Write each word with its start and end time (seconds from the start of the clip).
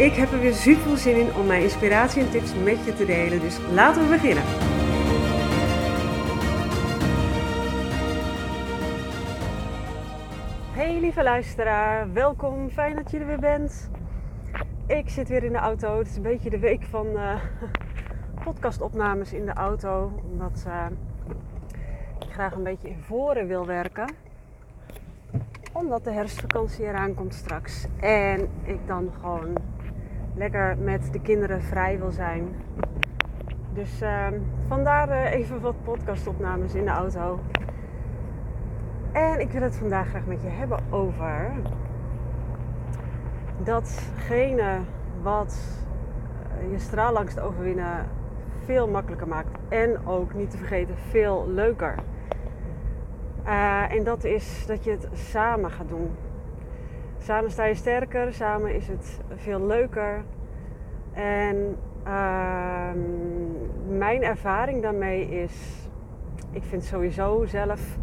Ik 0.00 0.14
heb 0.14 0.32
er 0.32 0.40
weer 0.40 0.54
super 0.54 0.82
veel 0.82 0.96
zin 0.96 1.16
in 1.16 1.34
om 1.34 1.46
mijn 1.46 1.62
inspiratie 1.62 2.22
en 2.22 2.30
tips 2.30 2.54
met 2.54 2.84
je 2.84 2.94
te 2.94 3.04
delen, 3.04 3.40
dus 3.40 3.58
laten 3.72 4.02
we 4.02 4.08
beginnen. 4.08 4.42
Hey 10.72 11.00
lieve 11.00 11.22
luisteraar, 11.22 12.12
welkom. 12.12 12.70
Fijn 12.70 12.96
dat 12.96 13.10
je 13.10 13.18
er 13.18 13.26
weer 13.26 13.38
bent. 13.38 13.90
Ik 14.86 15.08
zit 15.08 15.28
weer 15.28 15.44
in 15.44 15.52
de 15.52 15.58
auto. 15.58 15.98
Het 15.98 16.08
is 16.08 16.16
een 16.16 16.22
beetje 16.22 16.50
de 16.50 16.58
week 16.58 16.82
van 16.82 17.06
uh, 17.06 17.34
podcastopnames 18.44 19.32
in 19.32 19.46
de 19.46 19.52
auto, 19.52 20.12
omdat 20.30 20.64
uh, 20.66 20.86
ik 22.20 22.32
graag 22.32 22.54
een 22.54 22.62
beetje 22.62 22.88
in 22.88 23.00
voren 23.00 23.46
wil 23.46 23.66
werken 23.66 24.06
omdat 25.72 26.04
de 26.04 26.10
herfstvakantie 26.10 26.84
eraan 26.84 27.14
komt 27.14 27.34
straks. 27.34 27.86
En 28.00 28.48
ik 28.62 28.86
dan 28.86 29.10
gewoon 29.20 29.56
lekker 30.40 30.78
met 30.78 31.12
de 31.12 31.20
kinderen 31.20 31.62
vrij 31.62 31.98
wil 31.98 32.10
zijn. 32.10 32.54
Dus 33.72 34.02
uh, 34.02 34.26
vandaar 34.66 35.08
uh, 35.08 35.32
even 35.32 35.60
wat 35.60 35.82
podcastopnames 35.82 36.74
in 36.74 36.84
de 36.84 36.90
auto. 36.90 37.40
En 39.12 39.40
ik 39.40 39.50
wil 39.50 39.62
het 39.62 39.76
vandaag 39.76 40.08
graag 40.08 40.26
met 40.26 40.42
je 40.42 40.48
hebben 40.48 40.78
over 40.90 41.52
datgene 43.62 44.78
wat 45.22 45.60
eh, 46.58 46.70
je 46.70 46.78
straalangst 46.78 47.40
overwinnen 47.40 48.06
veel 48.64 48.88
makkelijker 48.88 49.28
maakt. 49.28 49.58
En 49.68 50.06
ook 50.06 50.34
niet 50.34 50.50
te 50.50 50.56
vergeten 50.56 50.96
veel 50.96 51.48
leuker. 51.48 51.94
Uh, 53.46 53.92
en 53.92 54.04
dat 54.04 54.24
is 54.24 54.66
dat 54.66 54.84
je 54.84 54.90
het 54.90 55.08
samen 55.12 55.70
gaat 55.70 55.88
doen. 55.88 56.10
Samen 57.22 57.50
sta 57.50 57.64
je 57.64 57.74
sterker, 57.74 58.32
samen 58.32 58.74
is 58.74 58.88
het 58.88 59.20
veel 59.34 59.66
leuker. 59.66 60.24
En 61.12 61.76
uh, 62.06 62.90
mijn 63.88 64.22
ervaring 64.22 64.82
daarmee 64.82 65.28
is, 65.28 65.88
ik 66.50 66.62
vind 66.62 66.84
sowieso 66.84 67.44
zelf 67.44 67.98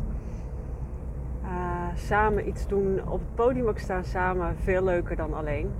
uh, 1.44 1.50
samen 1.94 2.48
iets 2.48 2.68
doen, 2.68 3.02
op 3.10 3.20
het 3.20 3.36
podium 3.36 3.68
ook 3.68 3.80
staan 3.80 4.04
samen, 4.04 4.56
veel 4.58 4.84
leuker 4.84 5.16
dan 5.16 5.34
alleen. 5.34 5.72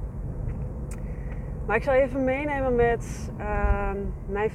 Maar 1.66 1.76
ik 1.76 1.84
zal 1.84 1.94
even 1.94 2.24
meenemen 2.24 2.76
met 2.76 3.32
uh, 3.40 3.92
mijn 4.30 4.52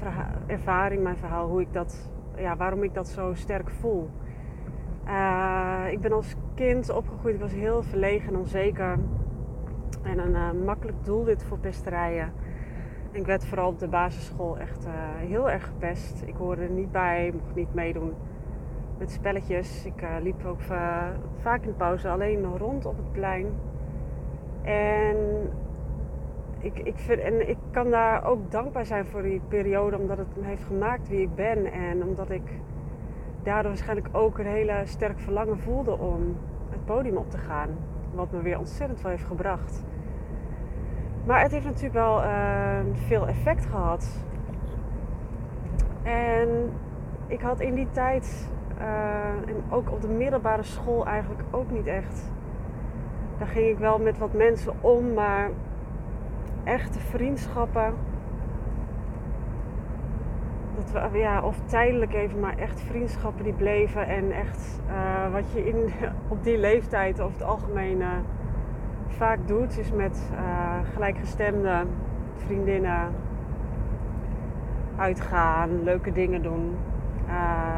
ervaring, 0.47 1.03
mijn 1.03 1.17
verhaal, 1.17 1.49
hoe 1.49 1.61
ik 1.61 1.73
dat, 1.73 2.11
ja, 2.37 2.57
waarom 2.57 2.83
ik 2.83 2.95
dat 2.95 3.09
zo 3.09 3.35
sterk 3.35 3.71
voel. 3.71 4.11
Uh, 5.07 5.85
ik 5.91 6.01
ben 6.01 6.13
als 6.13 6.35
kind 6.55 6.91
opgegroeid, 6.91 7.35
ik 7.35 7.41
was 7.41 7.53
heel 7.53 7.83
verlegen 7.83 8.29
en 8.29 8.39
onzeker. 8.39 8.99
En 10.03 10.19
een 10.19 10.57
uh, 10.57 10.65
makkelijk 10.65 11.05
doelwit 11.05 11.45
voor 11.45 11.59
pesterijen. 11.59 12.33
Ik 13.11 13.27
werd 13.27 13.45
vooral 13.45 13.69
op 13.69 13.79
de 13.79 13.89
basisschool 13.89 14.59
echt 14.59 14.87
uh, 14.87 14.93
heel 15.17 15.51
erg 15.51 15.65
gepest. 15.65 16.23
Ik 16.27 16.35
hoorde 16.35 16.63
er 16.63 16.71
niet 16.71 16.93
bij, 16.93 17.33
mocht 17.33 17.55
niet 17.55 17.75
meedoen 17.75 18.13
met 18.99 19.11
spelletjes. 19.11 19.85
Ik 19.85 20.05
liep 20.23 20.45
ook 20.45 20.61
vaak 21.41 21.65
in 21.65 21.77
pauze 21.77 22.09
alleen 22.09 22.57
rond 22.57 22.87
op 22.87 22.97
het 22.97 23.13
plein. 23.13 23.47
En 24.63 25.17
ik, 26.59 26.79
ik, 26.79 26.99
vind, 26.99 27.21
en 27.21 27.49
ik 27.49 27.57
kan 27.71 27.91
daar 27.91 28.25
ook 28.25 28.51
dankbaar 28.51 28.87
zijn 28.87 29.07
voor 29.07 29.23
die 29.23 29.41
periode, 29.49 29.99
omdat 29.99 30.19
het 30.19 30.37
me 30.37 30.45
heeft 30.45 30.65
gemaakt 30.65 31.09
wie 31.09 31.21
ik 31.21 31.35
ben. 31.35 31.73
En 31.73 32.05
omdat 32.05 32.31
ik 32.31 32.43
daardoor 33.43 33.71
waarschijnlijk 33.71 34.09
ook 34.13 34.39
een 34.39 34.47
hele 34.47 34.83
sterk 34.85 35.21
verlangen 35.21 35.59
voelde 35.59 35.99
om 35.99 36.37
het 36.71 36.85
podium 36.85 37.17
op 37.17 37.31
te 37.31 37.39
gaan. 37.39 37.69
Wat 38.15 38.33
me 38.33 38.43
weer 38.43 38.59
ontzettend 38.59 39.01
veel 39.01 39.11
heeft 39.11 39.25
gebracht. 39.25 39.85
Maar 41.27 41.43
het 41.43 41.53
heeft 41.53 41.65
natuurlijk 41.65 41.95
wel 41.95 42.23
uh, 42.23 42.79
veel 43.07 43.27
effect 43.27 43.67
gehad. 43.67 44.25
En 46.03 46.73
ik 47.27 47.41
had 47.41 47.61
in 47.61 47.75
die 47.75 47.89
tijd, 47.91 48.51
uh, 48.79 49.49
en 49.49 49.63
ook 49.71 49.91
op 49.91 50.01
de 50.01 50.09
middelbare 50.09 50.63
school 50.63 51.07
eigenlijk 51.07 51.43
ook 51.51 51.71
niet 51.71 51.87
echt. 51.87 52.31
Daar 53.39 53.49
ging 53.49 53.67
ik 53.67 53.79
wel 53.79 53.99
met 53.99 54.19
wat 54.19 54.33
mensen 54.33 54.73
om, 54.81 55.13
maar 55.13 55.51
echte 56.65 56.99
vriendschappen 56.99 57.95
of 61.43 61.61
tijdelijk 61.65 62.15
even, 62.15 62.41
maar 62.41 62.57
echt 62.57 62.81
vriendschappen 62.81 63.45
die 63.45 63.53
bleven. 63.53 64.07
En 64.07 64.33
echt 64.33 64.81
uh, 64.89 65.33
wat 65.33 65.53
je 65.53 65.67
in, 65.67 65.93
op 66.29 66.45
die 66.45 66.59
leeftijd 66.59 67.21
over 67.21 67.39
het 67.39 67.49
algemeen 67.49 68.01
uh, 68.01 68.09
vaak 69.09 69.39
doet, 69.47 69.79
is 69.79 69.93
met 69.93 70.31
uh, 70.33 70.39
gelijkgestemde 70.95 71.85
vriendinnen 72.37 73.09
uitgaan, 74.97 75.83
leuke 75.83 76.13
dingen 76.13 76.43
doen. 76.43 76.77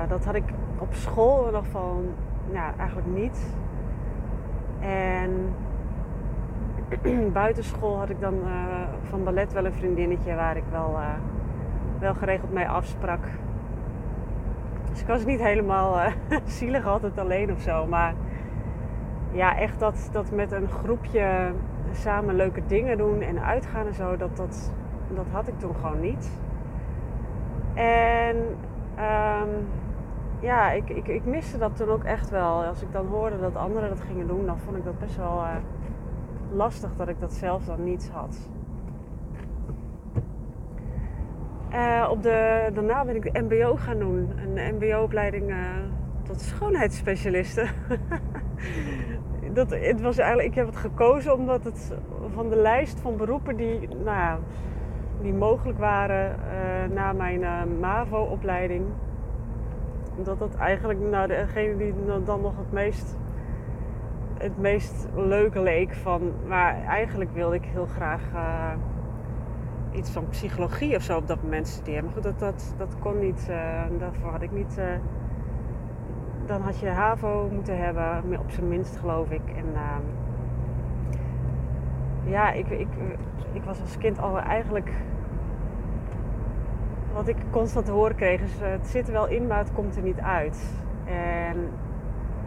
dat 0.08 0.24
had 0.24 0.34
ik 0.34 0.44
op 0.78 0.94
school 0.94 1.40
in 1.40 1.46
ieder 1.46 1.62
geval 1.62 2.02
eigenlijk 2.78 3.06
niet. 3.06 3.54
En 4.80 5.54
buitenschool 7.32 7.98
had 7.98 8.10
ik 8.10 8.20
dan 8.20 8.34
van 9.02 9.24
ballet 9.24 9.52
wel 9.52 9.64
een 9.64 9.72
vriendinnetje 9.72 10.34
waar 10.34 10.56
ik 10.56 10.64
wel 10.70 10.98
wel 12.04 12.14
geregeld 12.14 12.52
mee 12.52 12.68
afsprak. 12.68 13.24
Dus 14.90 15.00
ik 15.00 15.06
was 15.06 15.24
niet 15.24 15.40
helemaal 15.40 15.96
uh, 15.96 16.12
zielig 16.58 16.86
altijd 16.86 17.18
alleen 17.18 17.52
of 17.52 17.60
zo. 17.60 17.86
Maar 17.86 18.14
ja, 19.32 19.58
echt 19.58 19.80
dat, 19.80 20.08
dat 20.12 20.30
met 20.30 20.52
een 20.52 20.68
groepje 20.68 21.52
samen 21.92 22.34
leuke 22.34 22.62
dingen 22.66 22.98
doen 22.98 23.20
en 23.20 23.42
uitgaan 23.44 23.86
en 23.86 23.94
zo, 23.94 24.16
dat, 24.16 24.36
dat, 24.36 24.72
dat 25.14 25.26
had 25.32 25.48
ik 25.48 25.58
toen 25.58 25.74
gewoon 25.74 26.00
niet. 26.00 26.30
En 27.74 28.36
um, 28.98 29.66
ja, 30.40 30.70
ik, 30.70 30.90
ik, 30.90 31.08
ik 31.08 31.24
miste 31.24 31.58
dat 31.58 31.76
toen 31.76 31.88
ook 31.88 32.04
echt 32.04 32.30
wel. 32.30 32.64
Als 32.64 32.82
ik 32.82 32.92
dan 32.92 33.06
hoorde 33.06 33.40
dat 33.40 33.56
anderen 33.56 33.88
dat 33.88 34.00
gingen 34.00 34.26
doen, 34.26 34.46
dan 34.46 34.58
vond 34.58 34.76
ik 34.76 34.84
dat 34.84 34.98
best 34.98 35.16
wel 35.16 35.42
uh, 35.42 35.56
lastig 36.50 36.96
dat 36.96 37.08
ik 37.08 37.20
dat 37.20 37.32
zelf 37.32 37.64
dan 37.64 37.84
niet 37.84 38.10
had. 38.12 38.48
Uh, 41.74 42.06
op 42.10 42.22
de, 42.22 42.70
daarna 42.74 43.04
ben 43.04 43.16
ik 43.16 43.32
de 43.32 43.40
MBO 43.40 43.76
gaan 43.76 43.98
doen. 43.98 44.30
Een 44.36 44.74
MBO-opleiding 44.74 45.50
uh, 45.50 45.56
tot 46.22 46.40
schoonheidsspecialiste. 46.40 47.66
dat, 49.54 49.70
het 49.70 50.00
was 50.00 50.18
eigenlijk, 50.18 50.48
ik 50.48 50.54
heb 50.54 50.66
het 50.66 50.76
gekozen 50.76 51.34
omdat 51.34 51.64
het 51.64 51.92
van 52.34 52.48
de 52.48 52.56
lijst 52.56 53.00
van 53.00 53.16
beroepen 53.16 53.56
die, 53.56 53.88
nou 53.88 54.04
ja, 54.04 54.38
die 55.20 55.32
mogelijk 55.32 55.78
waren 55.78 56.36
uh, 56.36 56.94
na 56.94 57.12
mijn 57.12 57.44
MAVO-opleiding. 57.80 58.84
Omdat 60.16 60.38
dat 60.38 60.54
eigenlijk 60.54 61.00
nou, 61.00 61.26
degene 61.26 61.76
die 61.76 61.94
dan 62.24 62.40
nog 62.40 62.56
het 62.56 62.72
meest, 62.72 63.16
het 64.38 64.58
meest 64.58 65.08
leuke 65.14 65.60
leek 65.60 65.94
van. 65.94 66.32
Maar 66.46 66.84
eigenlijk 66.84 67.30
wilde 67.32 67.54
ik 67.54 67.64
heel 67.64 67.86
graag 67.86 68.22
iets 69.94 70.10
van 70.10 70.28
psychologie 70.28 70.96
of 70.96 71.02
zo 71.02 71.16
op 71.16 71.26
dat 71.26 71.42
moment 71.42 71.68
studeren. 71.68 72.04
Maar 72.04 72.12
goed, 72.12 72.22
dat, 72.22 72.38
dat, 72.38 72.74
dat 72.76 72.96
kon 72.98 73.18
niet. 73.18 73.46
Uh, 73.50 73.82
daarvoor 73.98 74.30
had 74.30 74.42
ik 74.42 74.52
niet. 74.52 74.76
Uh, 74.78 74.84
dan 76.46 76.60
had 76.60 76.78
je 76.78 76.88
HAVO 76.88 77.48
moeten 77.52 77.78
hebben, 77.78 78.38
op 78.38 78.50
zijn 78.50 78.68
minst 78.68 78.96
geloof 78.96 79.30
ik. 79.30 79.42
En 79.56 79.66
uh, 79.72 79.96
ja, 82.24 82.52
ik, 82.52 82.68
ik, 82.68 82.88
ik 83.52 83.62
was 83.64 83.80
als 83.80 83.98
kind 83.98 84.20
al 84.20 84.38
eigenlijk. 84.38 84.92
Wat 87.12 87.28
ik 87.28 87.36
constant 87.50 87.86
te 87.86 87.92
horen 87.92 88.16
kreeg 88.16 88.40
is: 88.40 88.52
het 88.60 88.86
zit 88.86 89.06
er 89.06 89.12
wel 89.12 89.26
in, 89.26 89.46
maar 89.46 89.58
het 89.58 89.72
komt 89.72 89.96
er 89.96 90.02
niet 90.02 90.20
uit. 90.20 90.74
En 91.04 91.68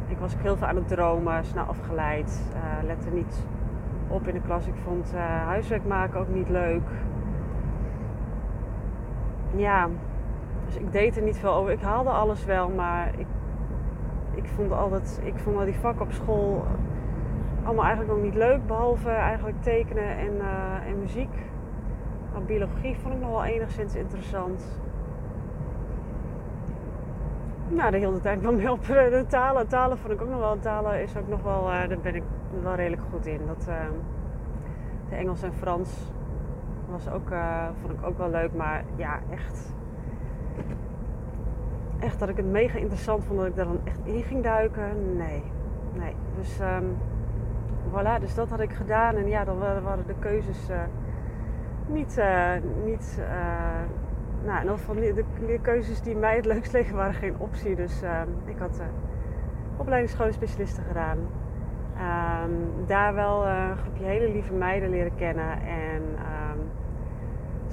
ik 0.08 0.18
was 0.18 0.34
ook 0.34 0.42
heel 0.42 0.58
veel 0.58 0.68
aan 0.68 0.76
het 0.76 0.88
dromen, 0.88 1.46
snel 1.46 1.64
afgeleid, 1.64 2.42
lette 2.86 3.10
niet 3.10 3.48
op 4.08 4.28
in 4.28 4.34
de 4.34 4.42
klas. 4.42 4.68
Ik 4.68 4.74
vond 4.84 5.14
huiswerk 5.46 5.86
maken 5.86 6.20
ook 6.20 6.30
niet 6.30 6.50
leuk 6.50 6.90
ja, 9.58 9.88
dus 10.66 10.76
ik 10.76 10.92
deed 10.92 11.18
er 11.18 11.24
niet 11.24 11.38
veel 11.38 11.54
over. 11.54 11.72
Ik 11.72 11.82
haalde 11.82 12.10
alles 12.10 12.46
wel, 12.46 12.70
maar 12.70 13.12
ik, 13.18 13.28
ik 14.36 14.46
vond 14.56 14.72
altijd, 14.72 15.22
ik 15.24 15.38
vond 15.38 15.58
al 15.58 15.66
die 15.66 15.80
vakken 15.80 16.06
op 16.06 16.12
school 16.12 16.66
allemaal 17.64 17.86
eigenlijk 17.86 18.16
nog 18.16 18.24
niet 18.24 18.36
leuk, 18.36 18.68
behalve 18.68 19.10
eigenlijk 19.10 19.62
tekenen 19.62 20.18
en, 20.18 20.34
uh, 20.36 20.90
en 20.90 21.00
muziek. 21.00 21.34
Maar 22.34 22.42
biologie 22.42 22.98
vond 22.98 23.14
ik 23.14 23.20
nog 23.20 23.30
wel 23.30 23.44
enigszins 23.44 23.96
interessant. 23.96 24.82
Nou, 27.70 27.98
hield 27.98 28.14
het 28.14 28.26
eigenlijk 28.26 28.58
wel 28.58 28.66
mee 28.66 28.72
op. 28.72 28.86
De 29.12 29.26
talen, 29.28 29.68
talen 29.68 29.98
vond 29.98 30.14
ik 30.14 30.22
ook 30.22 30.30
nog 30.30 30.40
wel. 30.40 30.60
Talen 30.60 31.02
is 31.02 31.18
ook 31.18 31.28
nog 31.28 31.44
wel, 31.44 31.62
uh, 31.62 31.88
daar 31.88 32.00
ben 32.02 32.16
ik 32.16 32.24
wel 32.64 32.76
redelijk 32.76 33.02
goed 33.12 33.26
in. 33.26 33.40
Dat, 33.48 33.66
de 35.10 35.16
Engels 35.16 35.44
en 35.44 35.54
Frans 35.54 36.12
was 36.90 37.10
ook, 37.10 37.30
uh, 37.30 37.68
vond 37.82 37.94
ik 37.94 38.06
ook 38.06 38.18
wel 38.18 38.30
leuk. 38.30 38.54
Maar 38.54 38.84
ja, 38.96 39.20
echt, 39.30 39.74
echt 42.00 42.20
dat 42.20 42.30
ik 42.30 42.38
het 42.38 42.52
mega 42.52 42.78
interessant 42.78 43.24
vond 43.24 43.40
dat 43.40 43.48
ik 43.48 43.56
daar 43.56 43.66
dan 43.66 43.80
echt 43.84 44.00
in 44.04 44.24
ging 44.24 44.44
duiken. 44.44 45.16
Nee, 45.18 45.44
nee. 45.94 46.16
Dus 46.36 46.60
um, 46.60 46.98
voilà, 47.90 48.20
dus 48.20 48.36
dat 48.36 48.50
had 48.50 48.60
ik 48.60 48.74
gedaan. 48.74 49.16
En 49.16 49.28
ja, 49.28 49.46
dan 49.46 49.60
waren 49.60 50.08
de 50.08 50.16
keuzes 50.20 50.70
niet, 51.88 52.22
niet 52.86 53.20
nou, 54.46 54.56
in 54.56 54.62
ieder 54.62 54.78
geval 54.78 54.96
de, 55.48 55.60
keuzes 55.62 56.02
die 56.02 56.16
mij 56.16 56.36
het 56.36 56.46
leukst 56.46 56.74
liggen 56.74 56.96
waren 56.96 57.14
geen 57.14 57.36
optie. 57.38 57.76
Dus 57.76 58.04
uh, 58.04 58.22
ik 58.46 58.58
had 58.60 58.82
opleiding 59.78 60.12
schoonspecialisten 60.12 60.84
gedaan. 60.84 61.18
Um, 61.98 62.86
daar 62.86 63.14
wel 63.14 63.48
een 63.48 63.78
groepje 63.78 64.04
hele 64.04 64.32
lieve 64.32 64.54
meiden 64.54 64.90
leren 64.90 65.16
kennen. 65.16 65.62
En 65.62 66.02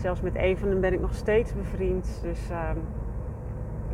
zelfs 0.05 0.21
met 0.21 0.35
een 0.37 0.59
van 0.59 0.69
hen 0.69 0.81
ben 0.81 0.93
ik 0.93 1.01
nog 1.01 1.15
steeds 1.15 1.55
bevriend. 1.55 2.19
Dus 2.23 2.51
um, 2.51 2.83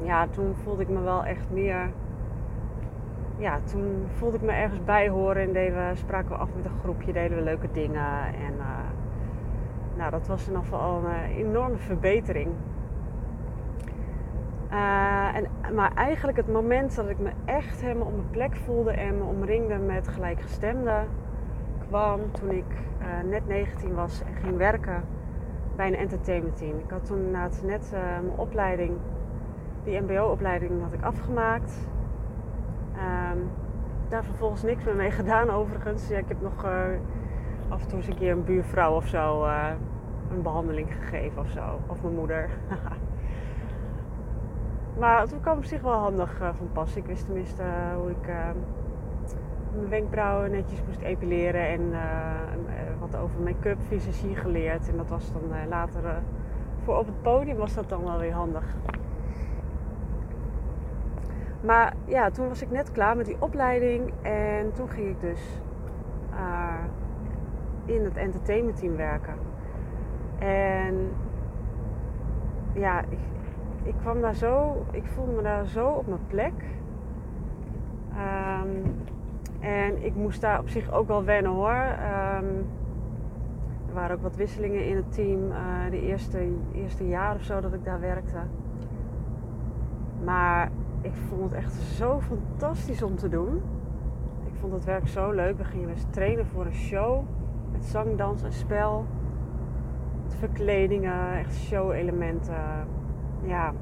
ja, 0.03 0.27
toen 0.27 0.55
voelde 0.55 0.83
ik 0.83 0.89
me 0.89 1.01
wel 1.01 1.25
echt 1.25 1.51
meer. 1.51 1.91
Ja, 3.39 3.59
toen 3.61 4.07
voelde 4.17 4.37
ik 4.37 4.43
me 4.43 4.53
ergens 4.53 4.85
bij 4.85 5.09
horen 5.09 5.43
en 5.43 5.53
deden 5.53 5.89
we, 5.89 5.97
spraken 5.97 6.31
we 6.31 6.37
af 6.37 6.49
met 6.57 6.65
een 6.65 6.79
groepje, 6.83 7.13
deden 7.13 7.37
we 7.37 7.43
leuke 7.43 7.69
dingen. 7.73 8.25
En 8.25 8.55
nou, 9.97 10.11
dat 10.11 10.27
was 10.27 10.43
in 10.43 10.49
ieder 10.49 10.65
geval 10.65 11.05
een 11.05 11.37
enorme 11.37 11.77
verbetering. 11.77 12.49
Uh, 14.73 15.37
en, 15.37 15.47
maar 15.75 15.93
eigenlijk 15.95 16.37
het 16.37 16.53
moment 16.53 16.97
dat 16.97 17.09
ik 17.09 17.19
me 17.19 17.31
echt 17.45 17.81
helemaal 17.81 18.07
op 18.07 18.17
mijn 18.17 18.31
plek 18.31 18.57
voelde 18.57 18.91
en 18.91 19.19
me 19.19 19.25
omringde 19.25 19.77
met 19.77 20.09
gelijkgestemden, 20.09 21.07
kwam 21.89 22.21
toen 22.33 22.51
ik 22.51 22.65
net 23.25 23.47
19 23.47 23.95
was 23.95 24.23
en 24.23 24.35
ging 24.43 24.57
werken 24.57 25.03
bij 25.81 25.89
een 25.89 25.97
entertainment 25.97 26.57
team. 26.57 26.79
Ik 26.79 26.91
had 26.91 27.05
toen 27.05 27.31
net 27.31 27.91
uh, 27.95 28.01
mijn 28.01 28.37
opleiding, 28.37 28.97
die 29.85 30.01
MBO-opleiding, 30.01 30.83
had 30.83 30.93
ik 30.93 31.03
afgemaakt. 31.03 31.89
Um, 33.33 33.51
daar 34.09 34.25
vervolgens 34.25 34.63
niks 34.63 34.85
meer 34.85 34.95
mee 34.95 35.11
gedaan 35.11 35.51
overigens. 35.51 36.09
Ja, 36.09 36.19
ik 36.19 36.29
heb 36.29 36.41
nog 36.41 36.65
af 37.69 37.83
en 37.83 37.89
toe 37.89 37.99
eens 37.99 38.07
een 38.07 38.17
keer 38.17 38.33
een 38.33 38.45
buurvrouw 38.45 38.95
of 38.95 39.07
zo 39.07 39.45
een 40.31 40.43
behandeling 40.43 40.95
gegeven 40.95 41.43
of 41.43 41.49
zo. 41.51 41.81
Of 41.87 42.03
mijn 42.03 42.15
moeder. 42.15 42.51
Maar 44.99 45.21
het 45.21 45.35
kwam 45.41 45.57
op 45.57 45.65
zich 45.65 45.81
wel 45.81 45.93
handig 45.93 46.37
van 46.37 46.69
pas. 46.73 46.97
Ik 46.97 47.07
wist 47.07 47.25
tenminste 47.25 47.63
hoe 47.97 48.11
ik 48.11 48.29
uh, 48.29 48.49
mijn 49.75 49.89
wenkbrauwen 49.89 50.51
netjes 50.51 50.83
moest 50.87 51.01
epileren. 51.01 51.69
En 51.69 51.93
wat 53.01 53.17
over 53.17 53.41
make-up, 53.41 53.79
visagie 53.87 54.37
geleerd. 54.37 54.89
En 54.89 54.97
dat 54.97 55.09
was 55.09 55.33
dan 55.33 55.69
later 55.69 56.23
voor 56.85 56.99
op 56.99 57.07
het 57.07 57.23
podium 57.23 57.57
was 57.57 57.75
dat 57.75 57.89
dan 57.89 58.05
wel 58.05 58.19
weer 58.19 58.33
handig. 58.33 58.65
Maar 61.61 61.95
ja, 62.05 62.31
toen 62.31 62.49
was 62.49 62.63
ik 62.63 62.71
net 62.71 62.93
klaar 62.93 63.17
met 63.17 63.27
die 63.27 63.37
opleiding. 63.39 64.13
En 64.23 64.73
toen 64.73 64.89
ging 64.89 65.09
ik 65.09 65.21
dus 65.21 65.61
in 67.85 68.05
het 68.05 68.17
entertainment 68.17 68.77
team 68.77 68.97
werken. 68.97 69.35
En 70.39 71.11
ja, 72.73 73.01
ik, 73.01 73.19
ik 73.83 73.95
kwam 74.01 74.21
daar 74.21 74.35
zo, 74.35 74.85
ik 74.91 75.07
voelde 75.07 75.33
me 75.33 75.43
daar 75.43 75.67
zo 75.67 75.89
op 75.89 76.07
mijn 76.07 76.27
plek. 76.27 76.53
Um, 78.65 78.83
en 79.61 80.05
ik 80.05 80.15
moest 80.15 80.41
daar 80.41 80.59
op 80.59 80.69
zich 80.69 80.93
ook 80.93 81.09
wel 81.09 81.25
wennen 81.25 81.53
hoor. 81.53 81.97
Um, 82.43 82.67
er 83.89 83.95
waren 83.95 84.17
ook 84.17 84.23
wat 84.23 84.37
wisselingen 84.37 84.87
in 84.87 84.97
het 84.97 85.13
team 85.13 85.51
uh, 85.51 85.91
de 85.91 86.01
eerste, 86.01 86.49
eerste 86.75 87.09
jaar 87.09 87.35
of 87.35 87.43
zo 87.43 87.61
dat 87.61 87.73
ik 87.73 87.85
daar 87.85 88.01
werkte. 88.01 88.39
Maar 90.25 90.71
ik 91.01 91.15
vond 91.29 91.43
het 91.43 91.53
echt 91.53 91.73
zo 91.73 92.21
fantastisch 92.21 93.03
om 93.03 93.17
te 93.17 93.29
doen. 93.29 93.63
Ik 94.47 94.53
vond 94.61 94.73
het 94.73 94.85
werk 94.85 95.09
zo 95.09 95.31
leuk. 95.31 95.57
We 95.57 95.65
gingen 95.65 95.89
dus 95.89 96.05
trainen 96.11 96.47
voor 96.47 96.67
een 96.67 96.75
show 96.75 97.23
met 97.73 97.85
zang, 97.85 98.17
dans 98.17 98.43
en 98.43 98.53
spel. 98.53 99.05
Verkledingen, 100.27 101.39
echt 101.39 101.55
show-elementen 101.55 102.87
ja, 103.43 103.73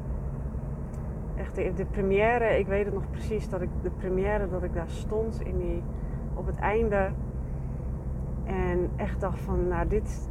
echt 1.39 1.55
de, 1.55 1.73
de, 1.75 1.85
première, 1.85 2.59
ik 2.59 2.67
weet 2.67 2.85
het 2.85 2.95
nog 2.95 3.11
precies, 3.11 3.49
dat 3.49 3.61
ik 3.61 3.69
de 3.83 3.91
première 3.91 4.49
dat 4.49 4.63
ik 4.63 4.75
daar 4.75 4.89
stond 4.89 5.41
in 5.41 5.83
op 6.35 6.47
het 6.47 6.59
einde. 6.59 7.11
En 8.45 8.91
echt 8.97 9.21
dacht 9.21 9.41
van, 9.41 9.69
nou 9.69 9.89
dit, 9.89 10.29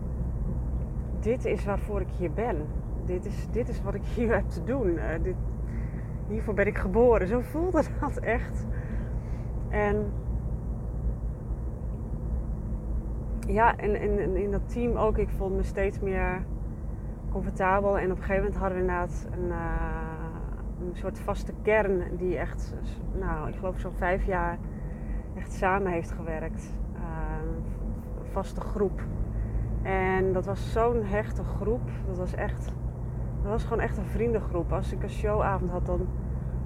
dit 1.20 1.46
is 1.46 1.66
waarvoor 1.66 2.02
ik 2.02 2.10
hier 2.18 2.32
ben. 2.32 2.58
Dit 3.06 3.26
is, 3.26 3.48
dit 3.52 3.70
is 3.70 3.82
wat 3.82 3.94
ik 3.94 4.04
hier 4.04 4.34
heb 4.36 4.50
te 4.50 4.64
doen. 4.64 4.88
Uh, 4.88 5.04
dit, 5.22 5.36
hiervoor 6.28 6.54
ben 6.54 6.68
ik 6.68 6.78
geboren. 6.78 7.28
Zo 7.28 7.40
voelde 7.40 7.84
dat 8.00 8.18
echt. 8.18 8.66
En 9.70 10.12
ja, 13.48 13.78
en, 13.78 14.36
in 14.36 14.52
dat 14.52 14.70
team 14.70 14.96
ook, 14.96 15.18
ik 15.18 15.30
vond 15.30 15.56
me 15.56 15.64
steeds 15.64 16.00
meer 16.00 16.46
comfortabel. 17.30 17.98
En 17.98 18.12
op 18.12 18.18
een 18.18 18.24
gegeven 18.24 18.44
moment 18.44 18.56
hadden 18.56 18.78
we 18.78 18.84
inderdaad 18.84 19.28
een, 19.32 19.48
uh, 19.48 20.07
een 20.80 20.96
soort 20.96 21.20
vaste 21.20 21.54
kern 21.62 22.02
die 22.18 22.38
echt, 22.38 22.74
nou, 23.20 23.50
ik 23.50 23.56
geloof 23.56 23.80
zo'n 23.80 23.92
vijf 23.92 24.26
jaar 24.26 24.58
echt 25.36 25.54
samen 25.54 25.92
heeft 25.92 26.12
gewerkt. 26.12 26.74
Een 26.94 28.32
vaste 28.32 28.62
groep. 28.62 29.02
En 29.82 30.34
dat 30.34 30.46
was 30.46 30.72
zo'n 30.72 31.04
hechte 31.04 31.44
groep. 31.44 31.90
Dat 32.08 32.18
was 32.18 32.34
echt, 32.34 32.66
dat 33.42 33.52
was 33.52 33.64
gewoon 33.64 33.80
echt 33.80 33.98
een 33.98 34.06
vriendengroep. 34.06 34.72
Als 34.74 34.92
ik 34.92 35.04
een 35.04 35.10
showavond 35.10 35.72
had, 35.72 35.86
dan 35.86 36.08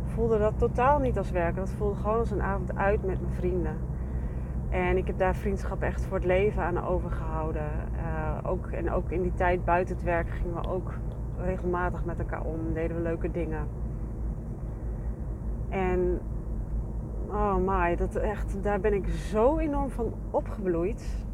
voelde 0.06 0.38
dat 0.38 0.60
totaal 0.60 1.00
niet 1.00 1.18
als 1.18 1.32
werken. 1.32 1.56
Dat 1.56 1.70
voelde 1.70 1.96
gewoon 1.96 2.18
als 2.18 2.32
een 2.32 2.41
avond 2.41 2.75
uit 2.75 3.06
met 3.06 3.22
mijn 3.22 3.34
vrienden. 3.34 3.77
En 4.70 4.98
ik 4.98 5.08
heb 5.08 5.18
daar 5.18 5.36
vriendschap 5.36 5.82
echt 5.82 6.06
voor 6.06 6.18
het 6.18 6.25
leven 6.25 6.63
aan 6.63 6.84
overgehouden. 6.84 7.70
Uh, 7.96 8.51
ook, 8.51 8.68
en 8.68 8.91
ook 8.91 9.12
in 9.12 9.22
die 9.22 9.34
tijd 9.34 9.65
buiten 9.65 9.96
het 9.96 10.03
werk 10.03 10.30
gingen 10.30 10.62
we 10.62 10.68
ook 10.68 10.94
regelmatig 11.38 12.06
met 12.06 12.20
elkaar 12.20 12.44
om. 12.44 12.74
Deden 12.74 12.96
we 12.96 13.03
leuke 13.03 13.32
dingen. 13.32 13.68
En 15.72 16.20
oh 17.28 17.56
my, 17.56 17.96
dat 17.96 18.16
echt, 18.16 18.63
daar 18.63 18.80
ben 18.80 18.94
ik 18.94 19.08
zo 19.08 19.58
enorm 19.58 19.90
van 19.90 20.13
opgebloeid. 20.32 21.25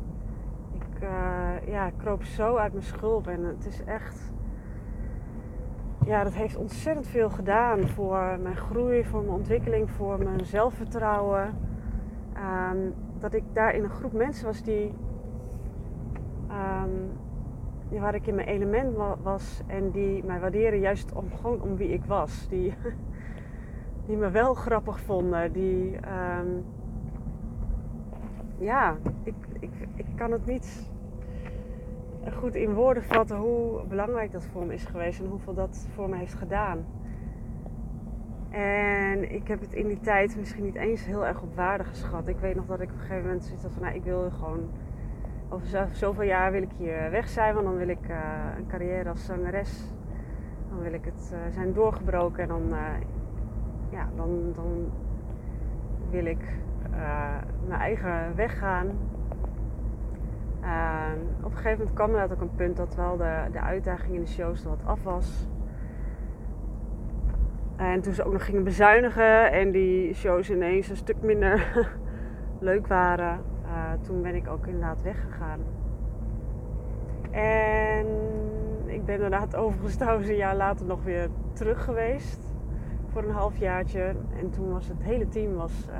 Ik, 0.73 1.03
uh, 1.03 1.67
ja, 1.67 1.91
kroop 1.97 2.23
zo 2.23 2.55
uit 2.55 2.73
mijn 2.73 2.85
schulp 2.85 3.27
en 3.27 3.43
het 3.43 3.65
is 3.65 3.83
echt. 3.83 4.31
Ja, 6.05 6.23
dat 6.23 6.33
heeft 6.33 6.55
ontzettend 6.55 7.07
veel 7.07 7.29
gedaan 7.29 7.87
voor 7.87 8.39
mijn 8.41 8.55
groei, 8.55 9.03
voor 9.03 9.21
mijn 9.21 9.33
ontwikkeling, 9.33 9.91
voor 9.91 10.17
mijn 10.17 10.45
zelfvertrouwen. 10.45 11.55
Um, 12.71 12.93
dat 13.19 13.33
ik 13.33 13.43
daar 13.53 13.75
in 13.75 13.83
een 13.83 13.89
groep 13.89 14.13
mensen 14.13 14.45
was 14.45 14.63
die, 14.63 14.93
um, 16.49 17.99
waar 17.99 18.15
ik 18.15 18.27
in 18.27 18.35
mijn 18.35 18.47
element 18.47 18.95
was 19.23 19.61
en 19.67 19.91
die 19.91 20.23
mij 20.23 20.39
waarderen 20.39 20.79
juist 20.79 21.13
om, 21.13 21.31
gewoon 21.31 21.61
om 21.61 21.75
wie 21.75 21.89
ik 21.89 22.05
was. 22.05 22.47
Die, 22.49 22.73
die 24.07 24.17
me 24.17 24.29
wel 24.29 24.53
grappig 24.53 24.99
vonden. 24.99 25.51
Die, 25.51 25.95
um, 25.95 26.65
ja, 28.57 28.95
ik, 29.23 29.35
ik, 29.59 29.71
ik 29.95 30.05
kan 30.15 30.31
het 30.31 30.45
niet 30.45 30.89
goed 32.33 32.55
in 32.55 32.73
woorden 32.73 33.03
vatten 33.03 33.37
hoe 33.37 33.83
belangrijk 33.87 34.31
dat 34.31 34.45
voor 34.45 34.65
me 34.65 34.73
is 34.73 34.85
geweest 34.85 35.19
en 35.19 35.25
hoeveel 35.25 35.53
dat 35.53 35.87
voor 35.93 36.09
me 36.09 36.15
heeft 36.15 36.33
gedaan. 36.33 36.85
En 38.49 39.33
ik 39.33 39.47
heb 39.47 39.61
het 39.61 39.73
in 39.73 39.87
die 39.87 39.99
tijd 39.99 40.37
misschien 40.37 40.63
niet 40.63 40.75
eens 40.75 41.05
heel 41.05 41.25
erg 41.25 41.41
op 41.41 41.55
waarde 41.55 41.83
geschat. 41.83 42.27
Ik 42.27 42.39
weet 42.39 42.55
nog 42.55 42.65
dat 42.65 42.81
ik 42.81 42.89
op 42.89 42.95
een 42.95 43.01
gegeven 43.01 43.23
moment 43.23 43.43
zoiets 43.43 43.63
had 43.63 43.73
van, 43.73 43.83
nou, 43.83 43.95
ik 43.95 44.03
wil 44.03 44.29
gewoon 44.31 44.69
over 45.49 45.87
zoveel 45.91 46.23
jaar 46.23 46.51
wil 46.51 46.61
ik 46.61 46.71
hier 46.77 47.11
weg 47.11 47.29
zijn, 47.29 47.53
want 47.53 47.65
dan 47.65 47.77
wil 47.77 47.87
ik 47.87 48.09
uh, 48.09 48.17
een 48.57 48.67
carrière 48.67 49.09
als 49.09 49.25
zangeres, 49.25 49.93
dan 50.69 50.79
wil 50.79 50.93
ik 50.93 51.05
het 51.05 51.31
uh, 51.33 51.39
zijn 51.53 51.73
doorgebroken 51.73 52.43
en 52.43 52.47
dan, 52.47 52.63
uh, 52.69 52.77
ja, 53.97 54.09
dan, 54.15 54.51
dan 54.53 54.91
wil 56.09 56.25
ik 56.25 56.55
mijn 57.67 57.79
eigen 57.79 58.35
weg 58.35 58.57
gaan. 58.57 58.87
op 61.43 61.51
een 61.51 61.57
gegeven 61.57 61.77
moment 61.77 61.93
kwam 61.93 62.15
er 62.15 62.31
ook 62.31 62.41
een 62.41 62.55
punt 62.55 62.77
dat 62.77 62.95
wel 62.95 63.17
de, 63.17 63.45
de 63.51 63.61
uitdaging 63.61 64.15
in 64.15 64.21
de 64.21 64.27
shows 64.27 64.63
er 64.63 64.69
wat 64.69 64.85
af 64.85 65.03
was. 65.03 65.47
En 67.75 68.01
toen 68.01 68.13
ze 68.13 68.23
ook 68.23 68.31
nog 68.31 68.45
gingen 68.45 68.63
bezuinigen 68.63 69.51
en 69.51 69.71
die 69.71 70.13
shows 70.13 70.49
ineens 70.49 70.89
een 70.89 70.95
stuk 70.95 71.21
minder 71.21 71.87
leuk 72.59 72.87
waren, 72.87 73.39
uh, 73.65 73.91
toen 74.01 74.21
ben 74.21 74.35
ik 74.35 74.47
ook 74.47 74.65
inderdaad 74.65 75.01
weggegaan. 75.01 75.59
En 77.31 78.05
ik 78.85 79.05
ben 79.05 79.15
inderdaad 79.15 79.55
overigens 79.55 79.95
trouwens 79.95 80.27
een 80.27 80.35
jaar 80.35 80.55
later 80.55 80.85
nog 80.85 81.03
weer 81.03 81.29
terug 81.53 81.83
geweest. 81.83 82.56
Voor 83.07 83.23
een 83.23 83.31
halfjaartje. 83.31 84.15
En 84.39 84.49
toen 84.49 84.71
was 84.71 84.87
het 84.87 85.03
hele 85.03 85.27
team 85.27 85.55
was, 85.55 85.71
uh, 85.89 85.97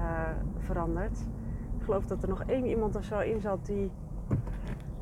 veranderd. 0.58 1.20
Ik 1.78 1.84
geloof 1.84 2.06
dat 2.06 2.24
er 2.24 2.30
nog 2.30 2.44
één 2.44 2.66
iemand 2.66 2.96
of 2.96 3.04
zo 3.04 3.20
in 3.20 3.40
zat 3.40 3.66
die, 3.66 3.92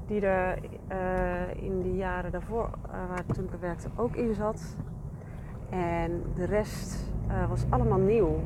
die 0.05 0.25
er 0.25 0.59
uh, 0.91 1.63
in 1.63 1.81
die 1.81 1.95
jaren 1.95 2.31
daarvoor, 2.31 2.69
uh, 2.85 2.91
waar 3.09 3.25
toen 3.25 3.43
ik 3.43 3.59
werkte, 3.59 3.89
ook 3.95 4.15
in 4.15 4.33
zat. 4.33 4.75
En 5.69 6.24
de 6.35 6.45
rest 6.45 7.13
was 7.50 7.65
allemaal 7.69 8.00
nieuw. 8.00 8.39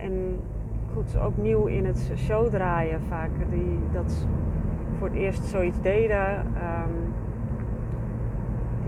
en 0.00 0.40
goed, 0.92 1.18
ook 1.18 1.36
nieuw 1.36 1.66
in 1.66 1.84
het 1.84 2.10
show 2.16 2.48
draaien 2.48 3.00
vaak. 3.00 3.30
Die, 3.50 3.78
dat 3.92 4.26
voor 4.98 5.08
het 5.08 5.16
eerst 5.16 5.44
zoiets 5.44 5.80
deden. 5.80 6.38
Um, 6.38 7.14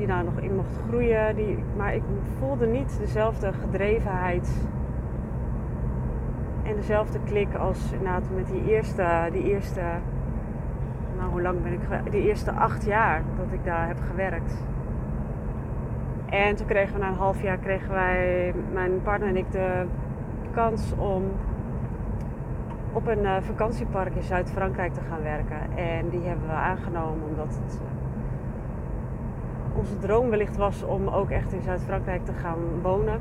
die 0.02 0.10
daar 0.10 0.24
nog 0.24 0.38
in 0.38 0.56
mocht 0.56 0.78
groeien. 0.88 1.36
Die, 1.36 1.58
maar 1.76 1.94
ik 1.94 2.02
voelde 2.38 2.66
niet 2.66 2.98
dezelfde 2.98 3.52
gedrevenheid 3.52 4.66
en 6.62 6.74
dezelfde 6.74 7.18
klik 7.24 7.54
als 7.54 7.92
inderdaad 7.92 8.22
met 8.34 8.46
die 8.46 8.64
eerste, 8.70 9.28
die 9.32 9.42
eerste, 9.42 9.80
nou 11.16 11.30
hoe 11.30 11.42
lang 11.42 11.62
ben 11.62 11.72
ik 11.72 11.80
die 12.10 12.22
eerste 12.22 12.52
acht 12.52 12.84
jaar 12.84 13.22
dat 13.36 13.52
ik 13.52 13.64
daar 13.64 13.86
heb 13.86 13.98
gewerkt. 14.10 14.64
En 16.28 16.56
toen 16.56 16.66
kregen 16.66 16.94
we 16.94 17.00
na 17.00 17.08
een 17.08 17.14
half 17.14 17.42
jaar 17.42 17.58
kregen 17.58 17.90
wij, 17.90 18.54
mijn 18.72 19.02
partner 19.02 19.28
en 19.28 19.36
ik, 19.36 19.52
de 19.52 19.86
kans 20.50 20.92
om 20.96 21.22
op 22.92 23.06
een 23.06 23.22
uh, 23.22 23.36
vakantiepark 23.40 24.14
in 24.14 24.22
Zuid-Frankrijk 24.22 24.94
te 24.94 25.00
gaan 25.08 25.22
werken. 25.22 25.76
En 25.76 26.08
die 26.08 26.22
hebben 26.22 26.46
we 26.46 26.52
aangenomen 26.52 27.28
omdat 27.28 27.60
het 27.64 27.80
onze 29.82 29.98
droom 29.98 30.30
wellicht 30.30 30.56
was 30.56 30.82
om 30.82 31.08
ook 31.08 31.30
echt 31.30 31.52
in 31.52 31.62
Zuid-Frankrijk 31.62 32.24
te 32.24 32.32
gaan 32.32 32.58
wonen. 32.82 33.20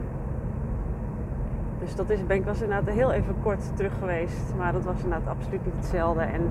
Dus 1.80 1.96
dat 1.96 2.10
is, 2.10 2.26
ben 2.26 2.38
ik 2.38 2.46
was 2.46 2.62
inderdaad 2.62 2.94
heel 2.94 3.12
even 3.12 3.36
kort 3.44 3.76
terug 3.76 3.94
geweest. 4.00 4.54
Maar 4.58 4.74
dat 4.74 4.84
was 4.84 5.04
inderdaad 5.04 5.28
absoluut 5.28 5.66
niet 5.66 5.74
hetzelfde. 5.76 6.22
En 6.22 6.50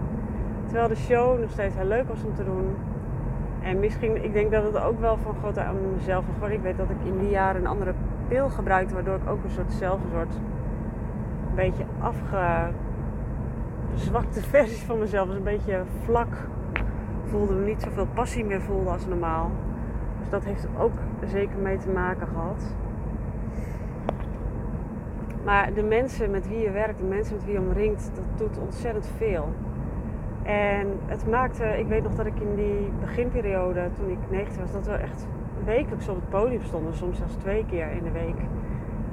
terwijl 0.65 0.89
de 0.89 0.97
show 0.97 1.41
nog 1.41 1.51
steeds 1.51 1.75
heel 1.75 1.87
leuk 1.87 2.09
was 2.09 2.25
om 2.25 2.35
te 2.35 2.45
doen. 2.45 2.77
En 3.63 3.81
misschien, 3.81 4.25
ik 4.25 4.33
denk 4.33 4.51
dat 4.51 4.65
het 4.65 4.83
ook 4.83 5.01
wel 5.01 5.17
van 5.17 5.35
grote 5.35 5.61
aan 5.61 5.77
mezelf 5.95 6.25
was. 6.41 6.51
Ik 6.51 6.63
weet 6.63 6.77
dat 6.77 6.91
ik 6.91 7.05
in 7.05 7.19
die 7.19 7.31
jaren 7.31 7.61
een 7.61 7.67
andere 7.67 7.95
pil 8.29 8.49
gebruikte. 8.49 8.95
Waardoor 8.95 9.17
ik 9.17 9.29
ook 9.29 9.45
een 9.45 9.51
soort 9.51 9.73
zelf 9.73 10.03
een 10.03 10.11
soort 10.13 10.35
beetje 11.55 11.85
afgezwakte 11.99 14.41
versie 14.57 14.87
van 14.87 14.99
mezelf. 14.99 15.29
Dus 15.29 15.37
een 15.37 15.43
beetje 15.43 15.83
vlak 16.05 16.49
voelde. 17.27 17.55
Niet 17.55 17.83
zoveel 17.83 18.07
passie 18.15 18.45
meer 18.45 18.61
voelde 18.61 18.91
als 18.91 19.07
normaal. 19.07 19.51
Dat 20.31 20.45
heeft 20.45 20.67
ook 20.79 20.99
zeker 21.27 21.59
mee 21.59 21.79
te 21.79 21.89
maken 21.89 22.27
gehad. 22.27 22.75
Maar 25.45 25.75
de 25.75 25.83
mensen 25.83 26.31
met 26.31 26.49
wie 26.49 26.59
je 26.59 26.71
werkt, 26.71 26.99
de 26.99 27.05
mensen 27.05 27.35
met 27.35 27.45
wie 27.45 27.53
je 27.53 27.61
omringt, 27.61 28.11
dat 28.15 28.39
doet 28.39 28.59
ontzettend 28.59 29.07
veel. 29.17 29.49
En 30.43 30.87
het 31.07 31.29
maakte, 31.29 31.65
ik 31.65 31.87
weet 31.87 32.03
nog 32.03 32.15
dat 32.15 32.27
ik 32.27 32.41
in 32.41 32.55
die 32.55 32.93
beginperiode, 33.01 33.89
toen 33.93 34.11
ik 34.11 34.19
19 34.31 34.61
was, 34.61 34.73
dat 34.73 34.87
we 34.87 34.93
echt 34.93 35.27
wekelijks 35.65 36.09
op 36.09 36.15
het 36.15 36.29
podium 36.29 36.63
stonden, 36.63 36.95
soms 36.95 37.19
zelfs 37.19 37.35
twee 37.35 37.67
keer 37.67 37.91
in 37.91 38.03
de 38.03 38.11
week. 38.11 38.37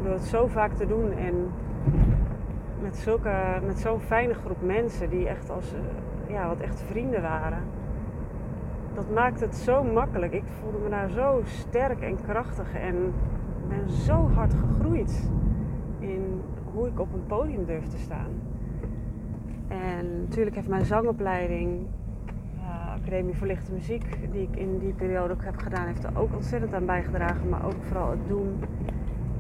Door 0.03 0.13
het 0.13 0.24
zo 0.24 0.47
vaak 0.47 0.74
te 0.74 0.88
doen 0.88 1.12
en 1.12 1.51
met, 2.81 2.97
zulke, 2.97 3.33
met 3.65 3.79
zo'n 3.79 4.00
fijne 4.00 4.33
groep 4.33 4.62
mensen 4.62 5.09
die 5.09 5.27
echt 5.27 5.50
als, 5.50 5.74
eh, 5.74 6.33
ja, 6.33 6.47
wat 6.47 6.59
echt 6.59 6.81
vrienden 6.81 7.21
waren 7.21 7.63
dat 8.97 9.09
maakt 9.13 9.39
het 9.39 9.55
zo 9.55 9.83
makkelijk. 9.83 10.33
Ik 10.33 10.43
voelde 10.59 10.77
me 10.77 10.89
daar 10.89 11.09
zo 11.09 11.41
sterk 11.45 12.01
en 12.01 12.17
krachtig 12.21 12.73
en 12.73 13.13
ben 13.67 13.89
zo 13.89 14.29
hard 14.29 14.53
gegroeid 14.53 15.29
in 15.99 16.41
hoe 16.73 16.87
ik 16.87 16.99
op 16.99 17.13
een 17.13 17.25
podium 17.25 17.65
durf 17.65 17.87
te 17.87 17.97
staan. 17.97 18.29
En 19.67 20.21
natuurlijk 20.21 20.55
heeft 20.55 20.67
mijn 20.67 20.85
zangopleiding, 20.85 21.85
uh, 22.55 22.93
Academie 22.93 23.35
voor 23.35 23.47
Lichte 23.47 23.71
Muziek, 23.71 24.31
die 24.31 24.41
ik 24.41 24.55
in 24.55 24.79
die 24.79 24.93
periode 24.93 25.33
ook 25.33 25.43
heb 25.43 25.57
gedaan, 25.57 25.85
heeft 25.85 26.03
er 26.03 26.17
ook 26.17 26.35
ontzettend 26.35 26.73
aan 26.73 26.85
bijgedragen. 26.85 27.49
Maar 27.49 27.65
ook 27.65 27.83
vooral 27.87 28.09
het 28.09 28.27
doen 28.27 28.63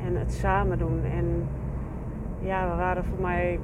en 0.05 0.15
het 0.15 0.33
samen 0.33 0.77
doen. 0.77 1.03
En 1.03 1.47
ja, 2.39 2.69
we 2.69 2.75
waren 2.75 3.05
voor 3.05 3.21
mij 3.21 3.59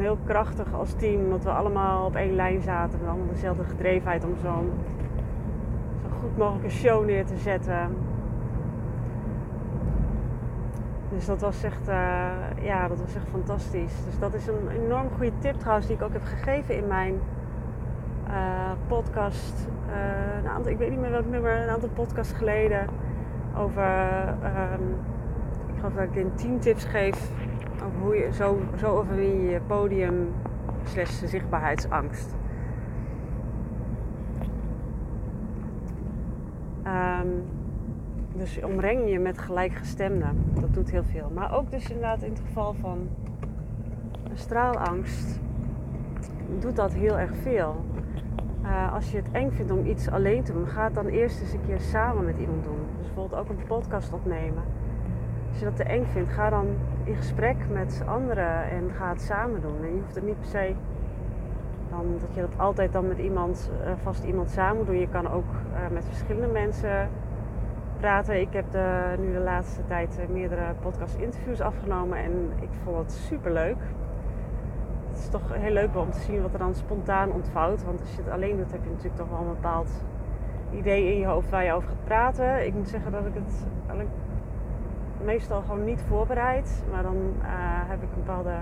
heel 0.00 0.18
krachtig 0.24 0.74
als 0.74 0.92
team. 0.92 1.24
Omdat 1.24 1.44
we 1.44 1.50
allemaal 1.50 2.06
op 2.06 2.16
één 2.16 2.34
lijn 2.34 2.62
zaten. 2.62 2.98
Allemaal 3.08 3.32
dezelfde 3.32 3.64
gedrevenheid 3.64 4.24
om 4.24 4.34
zo'n 4.42 4.70
zo 6.02 6.08
goed 6.20 6.36
mogelijk 6.36 6.64
een 6.64 6.70
show 6.70 7.04
neer 7.04 7.26
te 7.26 7.36
zetten. 7.36 7.96
Dus 11.14 11.26
dat 11.26 11.40
was 11.40 11.62
echt, 11.62 11.88
uh, 11.88 12.30
ja, 12.62 12.88
dat 12.88 13.00
was 13.00 13.14
echt 13.14 13.28
fantastisch. 13.30 14.04
Dus 14.04 14.18
dat 14.18 14.34
is 14.34 14.46
een 14.46 14.68
enorm 14.84 15.08
goede 15.16 15.32
tip 15.38 15.54
trouwens 15.54 15.86
die 15.86 15.96
ik 15.96 16.02
ook 16.02 16.12
heb 16.12 16.24
gegeven 16.24 16.76
in 16.76 16.86
mijn 16.86 17.20
uh, 18.28 18.70
podcast. 18.86 19.68
Uh, 19.88 20.42
een 20.42 20.48
aantal, 20.48 20.72
ik 20.72 20.78
weet 20.78 20.90
niet 20.90 21.00
meer 21.00 21.10
welk 21.10 21.30
nummer, 21.30 21.62
een 21.62 21.68
aantal 21.68 21.88
podcasts 21.88 22.32
geleden. 22.32 22.86
Over, 23.56 24.08
um, 24.44 24.96
ik 25.66 25.76
geloof 25.76 25.92
dat 25.94 26.04
ik 26.04 26.14
in 26.14 26.34
10 26.34 26.58
tips 26.58 26.84
geef 26.84 27.30
hoe 28.00 28.16
je, 28.16 28.32
zo, 28.32 28.58
zo 28.76 28.86
overwin 28.86 29.40
je 29.40 29.60
podium 29.66 30.28
slash 30.84 31.22
zichtbaarheidsangst. 31.24 32.34
Um, 36.86 37.44
dus 38.34 38.62
omreng 38.62 39.10
je 39.10 39.18
met 39.18 39.38
gelijkgestemden. 39.38 40.44
Dat 40.60 40.74
doet 40.74 40.90
heel 40.90 41.04
veel. 41.04 41.30
Maar 41.34 41.56
ook 41.56 41.70
dus 41.70 41.90
inderdaad 41.90 42.22
in 42.22 42.30
het 42.30 42.40
geval 42.46 42.74
van 42.74 43.08
een 44.30 44.38
straalangst 44.38 45.40
doet 46.58 46.76
dat 46.76 46.92
heel 46.92 47.18
erg 47.18 47.34
veel. 47.42 47.84
Uh, 48.62 48.92
als 48.92 49.10
je 49.10 49.16
het 49.16 49.30
eng 49.32 49.50
vindt 49.50 49.72
om 49.72 49.86
iets 49.86 50.08
alleen 50.08 50.42
te 50.42 50.52
doen, 50.52 50.66
ga 50.66 50.84
het 50.84 50.94
dan 50.94 51.06
eerst 51.06 51.40
eens 51.40 51.52
een 51.52 51.66
keer 51.66 51.80
samen 51.80 52.24
met 52.24 52.38
iemand 52.38 52.64
doen. 52.64 52.78
Dus 52.98 53.06
bijvoorbeeld 53.06 53.40
ook 53.40 53.48
een 53.48 53.66
podcast 53.66 54.12
opnemen. 54.12 54.62
Als 55.54 55.62
je 55.62 55.68
dat 55.68 55.78
te 55.78 55.92
eng 55.92 56.04
vindt, 56.04 56.30
ga 56.30 56.50
dan 56.50 56.66
in 57.04 57.14
gesprek 57.14 57.56
met 57.70 58.02
anderen 58.06 58.70
en 58.70 58.90
ga 58.90 59.08
het 59.08 59.22
samen 59.22 59.60
doen. 59.60 59.76
En 59.82 59.94
je 59.94 60.00
hoeft 60.00 60.14
het 60.14 60.24
niet 60.24 60.40
per 60.40 60.48
se 60.48 60.74
dan, 61.90 62.06
dat 62.20 62.34
je 62.34 62.40
dat 62.40 62.58
altijd 62.58 62.92
dan 62.92 63.08
met 63.08 63.18
iemand, 63.18 63.70
uh, 63.80 63.92
vast 64.02 64.24
iemand 64.24 64.50
samen 64.50 64.76
moet 64.76 64.86
doen. 64.86 64.98
Je 64.98 65.08
kan 65.08 65.30
ook 65.30 65.44
uh, 65.44 65.78
met 65.92 66.04
verschillende 66.04 66.46
mensen 66.46 67.08
praten. 67.98 68.40
Ik 68.40 68.52
heb 68.52 68.64
nu 69.18 69.32
de 69.32 69.38
laatste 69.38 69.84
tijd 69.86 70.18
uh, 70.20 70.34
meerdere 70.34 70.74
podcast 70.82 71.16
interviews 71.16 71.60
afgenomen 71.60 72.18
en 72.18 72.50
ik 72.60 72.70
vond 72.84 72.96
het 72.96 73.12
super 73.12 73.52
leuk. 73.52 73.78
Het 75.10 75.18
is 75.18 75.28
toch 75.28 75.42
heel 75.52 75.72
leuk 75.72 75.96
om 75.96 76.10
te 76.10 76.20
zien 76.20 76.42
wat 76.42 76.52
er 76.52 76.58
dan 76.58 76.74
spontaan 76.74 77.32
ontvouwt. 77.32 77.84
Want 77.84 78.00
als 78.00 78.10
je 78.10 78.22
het 78.22 78.32
alleen 78.32 78.56
doet, 78.56 78.72
heb 78.72 78.84
je 78.84 78.90
natuurlijk 78.90 79.16
toch 79.16 79.30
wel 79.30 79.40
een 79.40 79.54
bepaald 79.54 79.90
idee 80.70 81.12
in 81.12 81.18
je 81.18 81.26
hoofd 81.26 81.50
waar 81.50 81.64
je 81.64 81.72
over 81.72 81.88
gaat 81.88 82.04
praten. 82.04 82.66
Ik 82.66 82.74
moet 82.74 82.88
zeggen 82.88 83.12
dat 83.12 83.26
ik 83.26 83.34
het 83.34 83.66
meestal 85.24 85.60
gewoon 85.60 85.84
niet 85.84 86.02
voorbereid. 86.08 86.84
Maar 86.90 87.02
dan 87.02 87.16
uh, 87.16 87.44
heb 87.88 88.02
ik 88.02 88.08
een 88.08 88.24
bepaalde 88.24 88.54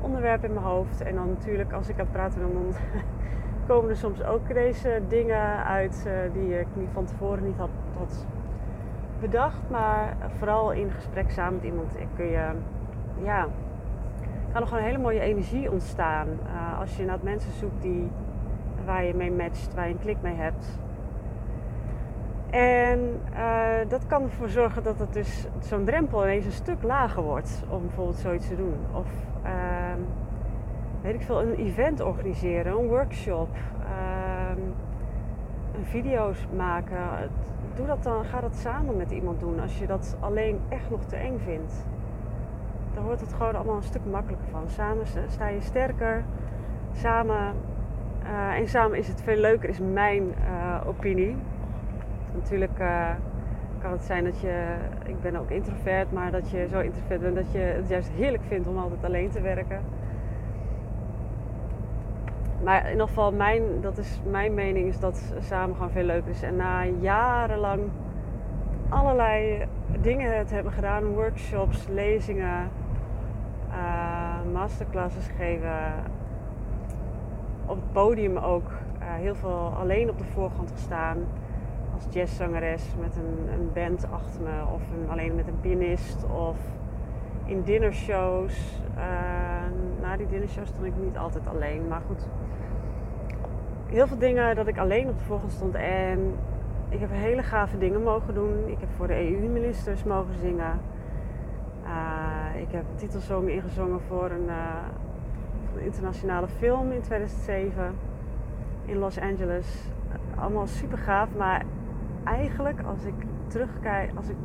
onderwerp 0.00 0.44
in 0.44 0.52
mijn 0.52 0.66
hoofd. 0.66 1.00
En 1.00 1.14
dan 1.14 1.28
natuurlijk 1.28 1.72
als 1.72 1.88
ik 1.88 1.94
aan 1.94 2.04
het 2.04 2.12
praten 2.12 2.40
ben, 2.40 2.52
dan 2.52 2.74
komen 3.68 3.90
er 3.90 3.96
soms 3.96 4.24
ook 4.24 4.54
deze 4.54 5.02
dingen 5.08 5.64
uit 5.64 6.04
uh, 6.06 6.32
die 6.32 6.58
ik 6.58 6.66
niet 6.72 6.88
van 6.92 7.04
tevoren 7.04 7.44
niet 7.44 7.56
had, 7.56 7.70
bedacht. 9.20 9.70
Maar 9.70 10.16
vooral 10.38 10.72
in 10.72 10.90
gesprek 10.90 11.30
samen 11.30 11.54
met 11.54 11.64
iemand 11.64 11.96
kun 12.16 12.26
je, 12.26 12.50
ja, 13.22 13.46
kan 14.52 14.60
er 14.60 14.66
gewoon 14.66 14.82
een 14.82 14.88
hele 14.88 15.02
mooie 15.02 15.20
energie 15.20 15.70
ontstaan. 15.70 16.28
Als 16.78 16.96
je 16.96 17.04
naar 17.04 17.18
mensen 17.22 17.52
zoekt 17.52 17.82
die, 17.82 18.10
waar 18.84 19.04
je 19.04 19.14
mee 19.14 19.32
matcht, 19.32 19.74
waar 19.74 19.86
je 19.86 19.92
een 19.92 20.00
klik 20.00 20.22
mee 20.22 20.34
hebt. 20.34 20.78
En 22.52 23.20
uh, 23.34 23.88
dat 23.88 24.06
kan 24.06 24.22
ervoor 24.22 24.48
zorgen 24.48 24.82
dat 24.82 24.98
het 24.98 25.12
dus 25.12 25.46
zo'n 25.60 25.84
drempel 25.84 26.22
ineens 26.22 26.44
een 26.44 26.52
stuk 26.52 26.82
lager 26.82 27.22
wordt 27.22 27.62
om 27.68 27.80
bijvoorbeeld 27.80 28.16
zoiets 28.16 28.48
te 28.48 28.56
doen. 28.56 28.74
Of 28.92 29.06
uh, 29.44 29.50
weet 31.02 31.14
ik 31.14 31.22
veel, 31.22 31.42
een 31.42 31.54
event 31.54 32.00
organiseren, 32.00 32.72
een 32.72 32.86
workshop, 32.86 33.48
uh, 33.80 34.62
video's 35.82 36.46
maken. 36.56 36.98
Doe 37.74 37.86
dat 37.86 38.02
dan, 38.02 38.24
ga 38.24 38.40
dat 38.40 38.56
samen 38.56 38.96
met 38.96 39.10
iemand 39.10 39.40
doen 39.40 39.60
als 39.60 39.78
je 39.78 39.86
dat 39.86 40.16
alleen 40.20 40.60
echt 40.68 40.90
nog 40.90 41.04
te 41.04 41.16
eng 41.16 41.38
vindt. 41.44 41.86
Dan 42.94 43.04
wordt 43.04 43.20
het 43.20 43.32
gewoon 43.32 43.54
allemaal 43.54 43.76
een 43.76 43.82
stuk 43.82 44.04
makkelijker 44.10 44.48
van. 44.50 44.62
Samen 44.66 45.06
sta 45.28 45.48
je 45.48 45.60
sterker. 45.60 46.24
Samen, 46.92 47.54
uh, 48.22 48.58
en 48.58 48.68
samen 48.68 48.98
is 48.98 49.08
het 49.08 49.22
veel 49.22 49.36
leuker, 49.36 49.68
is 49.68 49.80
mijn 49.92 50.22
uh, 50.22 50.80
opinie. 50.86 51.36
Natuurlijk 52.34 52.78
uh, 52.80 53.10
kan 53.78 53.92
het 53.92 54.04
zijn 54.04 54.24
dat 54.24 54.40
je, 54.40 54.74
ik 55.06 55.20
ben 55.20 55.36
ook 55.36 55.50
introvert, 55.50 56.12
maar 56.12 56.30
dat 56.30 56.50
je 56.50 56.66
zo 56.70 56.80
introvert 56.80 57.20
bent 57.20 57.34
dat 57.34 57.52
je 57.52 57.58
het 57.58 57.88
juist 57.88 58.10
heerlijk 58.10 58.42
vindt 58.48 58.68
om 58.68 58.78
altijd 58.78 59.04
alleen 59.04 59.30
te 59.30 59.40
werken. 59.40 59.80
maar 62.64 62.84
in 62.84 62.90
ieder 62.90 63.06
geval, 63.06 63.32
mijn, 63.32 63.62
dat 63.80 63.98
is 63.98 64.20
mijn 64.30 64.54
mening, 64.54 64.88
is 64.88 64.98
dat 64.98 65.32
samen 65.40 65.74
gewoon 65.74 65.90
veel 65.90 66.04
leuker 66.04 66.30
is. 66.30 66.42
En 66.42 66.56
na 66.56 66.84
jarenlang 66.84 67.80
allerlei 68.88 69.66
dingen 70.00 70.46
te 70.46 70.54
hebben 70.54 70.72
gedaan, 70.72 71.14
workshops, 71.14 71.86
lezingen, 71.88 72.70
uh, 73.70 74.52
masterclasses 74.52 75.26
geven, 75.36 75.92
op 77.66 77.76
het 77.76 77.92
podium 77.92 78.36
ook 78.36 78.70
uh, 78.70 79.06
heel 79.08 79.34
veel 79.34 79.72
alleen 79.80 80.10
op 80.10 80.18
de 80.18 80.24
voorgrond 80.24 80.70
gestaan 80.70 81.16
als 82.04 82.14
jazzzangeres 82.14 82.82
met 83.00 83.16
een, 83.16 83.52
een 83.52 83.70
band 83.72 84.06
achter 84.10 84.40
me 84.40 84.64
of 84.74 84.82
een, 84.92 85.10
alleen 85.10 85.34
met 85.34 85.46
een 85.46 85.60
pianist 85.60 86.24
of 86.24 86.56
in 87.44 87.62
dinnershows. 87.62 88.80
Uh, 88.96 89.02
na 90.00 90.16
die 90.16 90.26
dinnershows 90.26 90.68
stond 90.68 90.84
ik 90.84 90.92
niet 91.04 91.18
altijd 91.18 91.46
alleen, 91.46 91.88
maar 91.88 92.00
goed. 92.06 92.28
Heel 93.86 94.06
veel 94.06 94.18
dingen 94.18 94.56
dat 94.56 94.66
ik 94.66 94.78
alleen 94.78 95.08
op 95.08 95.18
de 95.18 95.24
voorgrond 95.24 95.52
stond 95.52 95.74
en 95.74 96.34
ik 96.88 97.00
heb 97.00 97.10
hele 97.12 97.42
gave 97.42 97.78
dingen 97.78 98.02
mogen 98.02 98.34
doen. 98.34 98.68
Ik 98.68 98.80
heb 98.80 98.88
voor 98.96 99.06
de 99.06 99.30
EU-ministers 99.30 100.04
mogen 100.04 100.34
zingen. 100.40 100.80
Uh, 101.84 102.60
ik 102.60 102.70
heb 102.70 102.84
titelsong 102.94 103.48
ingezongen 103.48 104.00
voor 104.00 104.30
een, 104.30 104.48
een, 105.76 105.84
internationale 105.84 106.48
film 106.48 106.92
in 106.92 107.00
2007 107.00 107.94
in 108.84 108.98
Los 108.98 109.18
Angeles. 109.18 109.84
Allemaal 110.36 110.66
super 110.66 110.98
gaaf, 110.98 111.28
maar 111.36 111.64
eigenlijk 112.24 112.82
als 112.82 113.04
ik 113.04 113.14
terugkijk, 113.46 114.10
als 114.16 114.28
ik, 114.28 114.36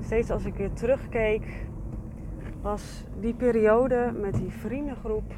steeds 0.00 0.30
als 0.30 0.44
ik 0.44 0.54
weer 0.54 0.72
terugkeek, 0.72 1.66
was 2.60 3.04
die 3.20 3.34
periode 3.34 4.12
met 4.20 4.34
die 4.34 4.50
vriendengroep 4.50 5.32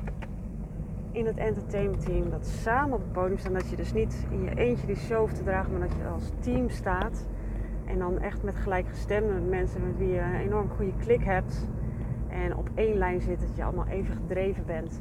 in 1.12 1.26
het 1.26 1.36
entertainment 1.36 2.04
team, 2.04 2.30
dat 2.30 2.46
samen 2.46 2.94
op 2.94 3.00
het 3.00 3.12
podium 3.12 3.38
staan, 3.38 3.52
dat 3.52 3.70
je 3.70 3.76
dus 3.76 3.92
niet 3.92 4.26
in 4.30 4.42
je 4.42 4.54
eentje 4.54 4.86
die 4.86 4.96
show 4.96 5.18
hoeft 5.18 5.36
te 5.36 5.42
dragen, 5.42 5.70
maar 5.70 5.88
dat 5.88 5.96
je 5.96 6.06
als 6.06 6.30
team 6.40 6.68
staat. 6.68 7.26
En 7.84 7.98
dan 7.98 8.18
echt 8.18 8.42
met 8.42 8.56
gelijkgestemde 8.56 9.32
mensen 9.32 9.86
met 9.86 9.98
wie 9.98 10.08
je 10.08 10.20
een 10.20 10.34
enorm 10.34 10.68
goede 10.68 10.92
klik 10.98 11.24
hebt. 11.24 11.66
En 12.28 12.56
op 12.56 12.68
één 12.74 12.98
lijn 12.98 13.20
zit, 13.20 13.40
dat 13.40 13.56
je 13.56 13.64
allemaal 13.64 13.86
even 13.86 14.14
gedreven 14.14 14.66
bent. 14.66 14.98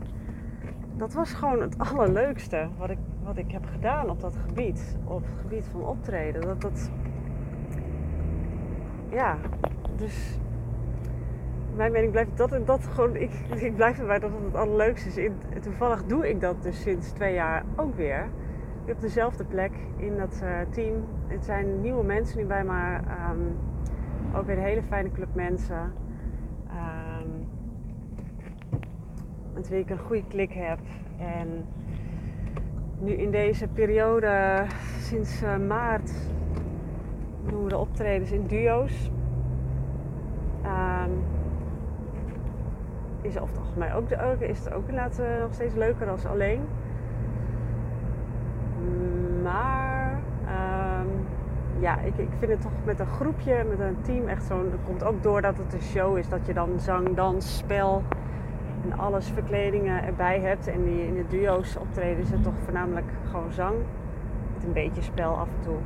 Dat 0.98 1.14
was 1.14 1.34
gewoon 1.34 1.62
het 1.62 1.78
allerleukste 1.92 2.68
wat 2.78 2.90
ik, 2.90 2.98
wat 3.24 3.38
ik 3.38 3.52
heb 3.52 3.66
gedaan 3.66 4.10
op 4.10 4.20
dat 4.20 4.36
gebied. 4.48 4.98
Op 5.06 5.22
het 5.22 5.40
gebied 5.42 5.66
van 5.72 5.86
optreden. 5.86 6.42
Dat, 6.42 6.62
dat... 6.62 6.92
Ja, 9.10 9.38
dus 9.96 10.40
mijn 11.76 11.92
mening 11.92 12.12
blijft 12.12 12.38
dat 12.38 12.52
en 12.52 12.66
dat 12.66 12.86
gewoon. 12.86 13.16
Ik, 13.16 13.32
ik 13.70 13.76
blijf 13.76 14.00
erbij 14.00 14.20
dat 14.20 14.32
het 14.32 14.44
het 14.44 14.56
allerleukste 14.56 15.08
is. 15.08 15.18
In, 15.18 15.34
toevallig 15.62 16.06
doe 16.06 16.30
ik 16.30 16.42
dat 16.42 16.64
dus 16.64 16.82
sinds 16.82 17.12
twee 17.12 17.34
jaar 17.34 17.64
ook 17.76 17.96
weer. 17.96 18.28
Op 18.88 19.02
dezelfde 19.02 19.46
plek 19.46 19.72
in 19.98 20.18
dat 20.18 20.42
uh, 20.44 20.60
team. 20.70 21.04
Het 21.28 21.46
zijn 21.46 21.82
nieuwe 21.82 22.04
mensen 22.04 22.38
nu 22.38 22.46
bij, 22.46 22.64
maar 22.64 23.04
um, 23.32 23.58
ook 24.36 24.46
weer 24.46 24.58
een 24.58 24.64
hele 24.64 24.84
fijne 24.84 25.12
club 25.12 25.36
mensen. 25.36 25.94
Um, 26.68 27.48
met 29.54 29.70
wie 29.70 29.80
ik 29.80 29.90
een 29.90 30.00
goede 30.00 30.28
klik 30.28 30.54
heb. 30.54 30.80
En 31.18 31.66
nu 33.00 33.12
in 33.12 33.32
deze 33.32 33.68
periode, 33.68 34.66
sinds 35.00 35.44
uh, 35.44 35.58
maart, 35.68 36.12
doen 37.46 37.64
we 37.64 37.70
de 37.70 37.78
optredens 37.78 38.32
in 38.32 38.46
duo's. 38.48 39.12
Um, 40.66 41.24
is 43.22 43.40
over 43.40 43.56
het 43.76 43.94
ook, 43.96 44.10
de, 44.40 44.48
is 44.48 44.60
het 44.60 44.74
ook 44.74 44.88
inderdaad 44.88 45.20
uh, 45.20 45.40
nog 45.40 45.54
steeds 45.54 45.76
leuker 45.76 46.10
als 46.10 46.26
alleen. 46.26 46.62
Maar 49.44 50.20
um, 50.44 51.08
ja, 51.80 52.00
ik, 52.00 52.18
ik 52.18 52.30
vind 52.40 52.52
het 52.52 52.62
toch 52.62 52.72
met 52.84 53.00
een 53.00 53.08
groepje, 53.08 53.66
met 53.70 53.80
een 53.80 54.02
team 54.02 54.28
echt 54.28 54.44
zo'n. 54.44 54.70
Dat 54.70 54.80
komt 54.86 55.04
ook 55.04 55.24
door 55.24 55.42
dat 55.42 55.58
het 55.58 55.74
een 55.74 55.82
show 55.82 56.18
is, 56.18 56.30
dat 56.30 56.46
je 56.46 56.54
dan 56.54 56.70
zang, 56.80 57.16
dans, 57.16 57.58
spel 57.58 58.04
en 58.84 59.00
alles, 59.00 59.28
verkledingen 59.28 60.04
erbij 60.04 60.40
hebt. 60.40 60.68
En 60.68 60.84
die, 60.84 61.08
in 61.08 61.16
de 61.16 61.28
duo's 61.28 61.76
optreden 61.76 62.26
het 62.32 62.44
toch 62.44 62.60
voornamelijk 62.64 63.08
gewoon 63.32 63.52
zang. 63.52 63.76
Met 64.54 64.64
een 64.64 64.74
beetje 64.74 65.02
spel 65.02 65.38
af 65.38 65.48
en 65.48 65.64
toe. 65.64 65.78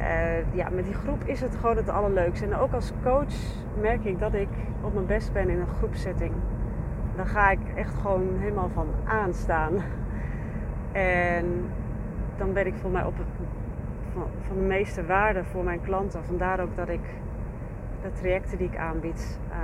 Uh, 0.00 0.54
ja, 0.54 0.68
met 0.70 0.84
die 0.84 0.94
groep 0.94 1.24
is 1.24 1.40
het 1.40 1.56
gewoon 1.56 1.76
het 1.76 1.88
allerleukste. 1.88 2.44
En 2.44 2.56
ook 2.56 2.72
als 2.72 2.92
coach 3.02 3.34
merk 3.80 4.04
ik 4.04 4.18
dat 4.18 4.34
ik 4.34 4.48
op 4.80 4.94
mijn 4.94 5.06
best 5.06 5.32
ben 5.32 5.48
in 5.48 5.60
een 5.60 5.74
groepsetting. 5.78 6.32
Dan 7.16 7.26
ga 7.26 7.50
ik 7.50 7.60
echt 7.74 7.94
gewoon 7.94 8.28
helemaal 8.38 8.70
van 8.74 8.86
aanstaan. 9.04 9.72
En 10.92 11.70
dan 12.36 12.52
ben 12.52 12.66
ik 12.66 12.74
voor 12.74 12.90
mij 12.90 13.04
op 13.04 13.18
het, 13.18 13.26
van, 14.46 14.56
de 14.56 14.62
meeste 14.62 15.06
waarde 15.06 15.44
voor 15.44 15.64
mijn 15.64 15.80
klanten. 15.80 16.24
Vandaar 16.24 16.60
ook 16.60 16.76
dat 16.76 16.88
ik 16.88 17.00
de 18.02 18.12
trajecten 18.12 18.58
die 18.58 18.66
ik 18.66 18.76
aanbied, 18.76 19.38
uh, 19.50 19.56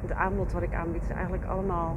het 0.00 0.12
aanbod 0.12 0.52
wat 0.52 0.62
ik 0.62 0.74
aanbied, 0.74 1.02
is 1.02 1.08
eigenlijk 1.08 1.44
allemaal 1.44 1.96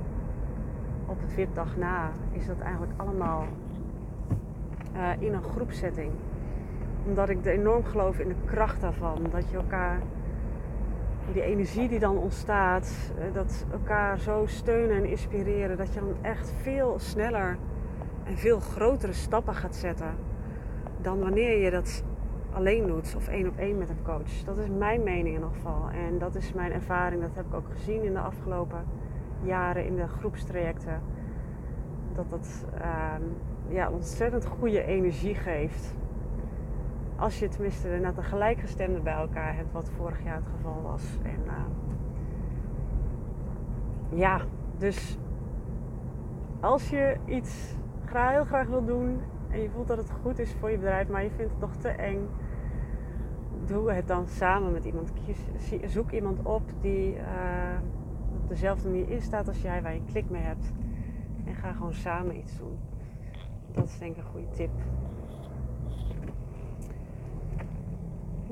op 1.06 1.22
het 1.22 1.34
VIP-dag 1.34 1.78
na, 1.78 2.10
is 2.32 2.46
dat 2.46 2.60
eigenlijk 2.60 2.94
allemaal 2.98 3.46
uh, 4.96 5.10
in 5.20 5.34
een 5.34 5.44
groepsetting 5.44 6.12
omdat 7.06 7.30
ik 7.30 7.46
enorm 7.46 7.84
geloof 7.84 8.20
in 8.20 8.28
de 8.28 8.36
kracht 8.46 8.82
daarvan. 8.82 9.28
Dat 9.32 9.50
je 9.50 9.56
elkaar, 9.56 10.00
die 11.34 11.42
energie 11.42 11.90
die 11.90 12.00
dan 12.00 12.18
ontstaat, 12.18 13.12
eh, 13.18 13.34
dat 13.34 13.66
elkaar 13.72 14.20
zo 14.20 14.44
steunen 14.46 14.96
en 14.96 15.06
inspireren. 15.06 15.78
Dat 15.78 15.94
je 15.94 16.00
dan 16.00 16.16
echt 16.22 16.54
veel 16.62 17.00
sneller 17.00 17.58
en 18.24 18.38
veel 18.38 18.60
grotere 18.60 19.14
stappen 19.14 19.56
gaat 19.56 19.76
zetten. 19.76 20.16
Dan 21.02 21.20
wanneer 21.20 21.64
je 21.64 21.72
dat 21.72 22.04
alleen 22.54 22.88
doet 22.88 23.14
of 23.16 23.28
één 23.28 23.48
op 23.48 23.58
één 23.58 23.78
met 23.78 23.90
een 23.90 24.04
coach. 24.04 24.44
Dat 24.46 24.58
is 24.58 24.68
mijn 24.78 25.04
mening 25.04 25.28
in 25.28 25.34
ieder 25.34 25.50
geval. 25.54 25.90
En 25.90 26.18
dat 26.18 26.36
is 26.36 26.54
mijn 26.54 26.72
ervaring. 26.72 27.22
Dat 27.22 27.36
heb 27.36 27.46
ik 27.46 27.54
ook 27.54 27.70
gezien 27.72 28.04
in 28.04 28.14
de 28.14 28.20
afgelopen 28.20 28.84
jaren 29.42 29.86
in 29.86 29.96
de 29.96 30.08
groepstrajecten. 30.08 31.02
Dat 32.16 32.30
dat 32.30 32.66
uh, 32.78 33.14
ja, 33.68 33.90
ontzettend 33.90 34.46
goede 34.46 34.84
energie 34.84 35.36
geeft. 35.36 35.96
Als 37.16 37.40
je 37.40 37.48
tenminste 37.48 37.88
net 37.88 38.18
een 38.18 38.24
gelijkgestemde 38.24 39.00
bij 39.00 39.14
elkaar 39.14 39.56
hebt, 39.56 39.72
wat 39.72 39.90
vorig 39.90 40.24
jaar 40.24 40.36
het 40.36 40.48
geval 40.56 40.82
was. 40.82 41.18
En 41.24 41.40
uh, 41.46 41.54
ja, 44.20 44.42
dus 44.78 45.18
als 46.60 46.90
je 46.90 47.18
iets 47.26 47.76
heel 48.14 48.46
graag 48.46 48.68
wil 48.68 48.86
doen 48.86 49.22
en 49.50 49.62
je 49.62 49.70
voelt 49.70 49.88
dat 49.88 49.98
het 49.98 50.12
goed 50.22 50.40
is 50.40 50.54
voor 50.60 50.72
je 50.72 50.78
bedrijf, 50.78 51.08
maar 51.08 51.24
je 51.24 51.30
vindt 51.30 51.52
het 51.52 51.62
nog 51.62 51.76
te 51.76 51.88
eng, 51.88 52.28
doe 53.66 53.92
het 53.92 54.08
dan 54.08 54.28
samen 54.28 54.72
met 54.72 54.86
iemand. 54.86 55.12
Zoek 55.86 56.12
iemand 56.12 56.40
op 56.44 56.62
die 56.82 57.16
uh, 57.16 57.24
op 58.42 58.50
dezelfde 58.50 58.90
manier 58.90 59.10
in 59.10 59.22
staat 59.22 59.48
als 59.48 59.62
jij, 59.62 59.82
waar 59.82 59.94
je 59.94 60.02
klik 60.12 60.30
mee 60.30 60.42
hebt. 60.42 60.74
En 61.46 61.56
ga 61.56 61.72
gewoon 61.72 61.94
samen 61.94 62.38
iets 62.38 62.58
doen. 62.58 62.78
Dat 63.72 63.86
is 63.86 63.98
denk 63.98 64.12
ik 64.12 64.18
een 64.18 64.30
goede 64.30 64.50
tip. 64.50 64.72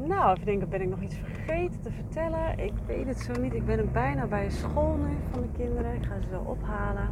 Nou, 0.08 0.34
even 0.34 0.46
denken, 0.46 0.70
ben 0.70 0.82
ik 0.82 0.90
nog 0.90 1.02
iets 1.02 1.16
vergeten 1.16 1.82
te 1.82 1.92
vertellen? 1.92 2.60
Ik 2.60 2.74
weet 2.86 3.08
het 3.08 3.20
zo 3.20 3.42
niet. 3.42 3.54
Ik 3.54 3.66
ben 3.66 3.92
bijna 3.92 4.26
bij 4.26 4.50
school 4.50 4.96
nu 4.96 5.18
van 5.32 5.42
de 5.42 5.48
kinderen. 5.58 5.96
Ik 5.96 6.06
ga 6.06 6.22
ze 6.22 6.28
zo 6.30 6.40
ophalen. 6.40 7.10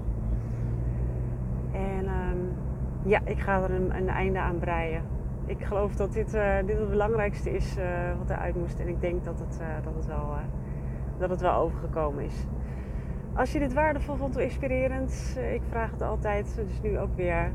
En 1.72 2.08
um, 2.08 2.54
ja, 3.06 3.22
ik 3.24 3.40
ga 3.40 3.62
er 3.62 3.72
een, 3.72 3.96
een, 3.96 4.10
einde 4.10 4.40
aan 4.40 4.60
breien. 4.60 5.04
Ik 5.50 5.64
geloof 5.64 5.96
dat 5.96 6.14
dit, 6.14 6.36
uh, 6.36 6.58
dit 6.66 6.80
het 6.80 6.90
belangrijkste 6.90 7.52
is 7.52 7.78
uh, 7.78 7.84
wat 8.18 8.30
eruit 8.30 8.56
moest. 8.56 8.80
En 8.80 8.88
ik 8.88 9.02
denk 9.02 9.26
dat 9.26 9.40
het, 9.40 9.60
uh, 9.62 9.68
dat 9.84 9.96
het, 9.96 10.06
wel, 10.06 10.34
dat 11.18 11.30
het 11.30 11.42
wel 11.42 11.54
overgekomen 11.54 12.24
is. 12.24 12.46
Als 13.34 13.52
je 13.52 13.60
dit 13.60 13.74
waardevol 13.74 14.16
vond 14.16 14.36
of 14.36 14.42
inspirerend, 14.42 15.40
ik 15.54 15.62
vraag 15.70 15.92
het 15.92 16.02
altijd, 16.02 16.56
dus 16.56 16.82
nu 16.82 17.00
ook 17.00 17.16
weer. 17.16 17.52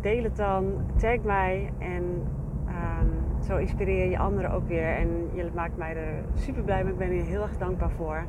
Deel 0.00 0.22
het 0.22 0.36
dan, 0.36 0.72
tag 0.96 1.18
mij 1.22 1.72
en 1.78 2.02
um, 2.68 3.42
zo 3.42 3.56
inspireer 3.56 4.10
je 4.10 4.18
anderen 4.18 4.50
ook 4.50 4.68
weer. 4.68 4.96
En 4.96 5.30
je 5.32 5.50
maakt 5.54 5.76
mij 5.76 5.96
er 5.96 6.24
super 6.34 6.62
blij 6.62 6.84
mee. 6.84 6.92
Ik 6.92 6.98
ben 6.98 7.10
hier 7.10 7.24
heel 7.24 7.42
erg 7.42 7.56
dankbaar 7.56 7.90
voor. 7.90 8.24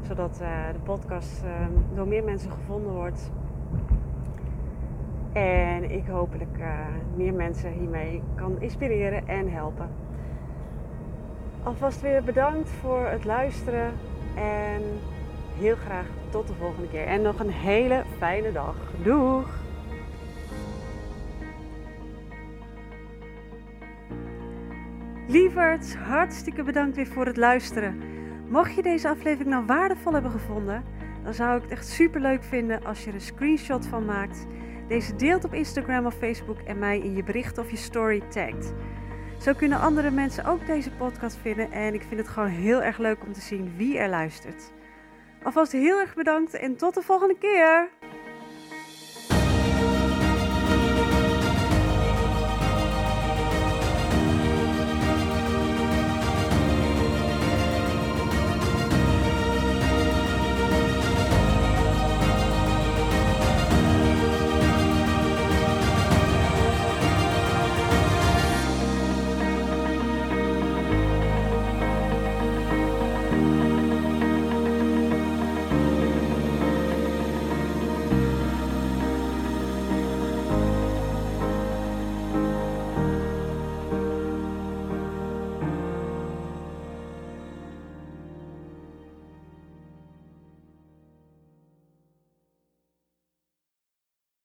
Zodat 0.00 0.36
de 0.36 0.78
podcast 0.82 1.44
uh, 1.44 1.50
door 1.94 2.08
meer 2.08 2.24
mensen 2.24 2.50
gevonden 2.50 2.92
wordt. 2.92 3.30
En 5.32 5.90
ik 5.90 6.06
hopelijk 6.06 6.58
uh, 6.58 6.66
meer 7.16 7.34
mensen 7.34 7.72
hiermee 7.72 8.22
kan 8.34 8.60
inspireren 8.60 9.28
en 9.28 9.52
helpen. 9.52 9.88
Alvast 11.62 12.00
weer 12.00 12.22
bedankt 12.22 12.70
voor 12.70 13.06
het 13.06 13.24
luisteren. 13.24 13.92
En 14.34 14.82
heel 15.58 15.76
graag 15.76 16.06
tot 16.30 16.46
de 16.46 16.54
volgende 16.54 16.88
keer. 16.88 17.06
En 17.06 17.22
nog 17.22 17.40
een 17.40 17.50
hele 17.50 18.02
fijne 18.18 18.52
dag. 18.52 18.76
Doeg! 19.02 19.58
Lieverds, 25.30 25.94
hartstikke 25.94 26.62
bedankt 26.62 26.96
weer 26.96 27.06
voor 27.06 27.26
het 27.26 27.36
luisteren. 27.36 28.00
Mocht 28.48 28.74
je 28.74 28.82
deze 28.82 29.08
aflevering 29.08 29.50
nou 29.50 29.66
waardevol 29.66 30.12
hebben 30.12 30.30
gevonden, 30.30 30.84
dan 31.22 31.34
zou 31.34 31.56
ik 31.56 31.62
het 31.62 31.70
echt 31.70 31.86
super 31.86 32.20
leuk 32.20 32.42
vinden 32.42 32.84
als 32.84 33.02
je 33.04 33.08
er 33.08 33.14
een 33.14 33.20
screenshot 33.20 33.86
van 33.86 34.04
maakt. 34.04 34.46
Deze 34.90 35.16
deelt 35.16 35.44
op 35.44 35.54
Instagram 35.54 36.06
of 36.06 36.14
Facebook 36.14 36.58
en 36.60 36.78
mij 36.78 36.98
in 36.98 37.16
je 37.16 37.22
bericht 37.22 37.58
of 37.58 37.70
je 37.70 37.76
story 37.76 38.20
tagt. 38.28 38.72
Zo 39.40 39.52
kunnen 39.52 39.80
andere 39.80 40.10
mensen 40.10 40.44
ook 40.44 40.66
deze 40.66 40.90
podcast 40.90 41.36
vinden 41.36 41.72
en 41.72 41.94
ik 41.94 42.02
vind 42.02 42.20
het 42.20 42.28
gewoon 42.28 42.48
heel 42.48 42.82
erg 42.82 42.98
leuk 42.98 43.22
om 43.22 43.32
te 43.32 43.40
zien 43.40 43.76
wie 43.76 43.98
er 43.98 44.08
luistert. 44.08 44.72
Alvast 45.42 45.72
heel 45.72 45.98
erg 45.98 46.14
bedankt 46.14 46.54
en 46.54 46.76
tot 46.76 46.94
de 46.94 47.02
volgende 47.02 47.38
keer! 47.38 47.99